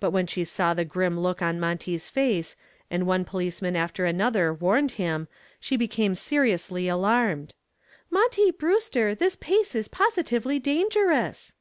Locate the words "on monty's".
1.40-2.10